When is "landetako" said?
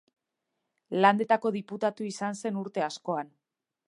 1.05-1.51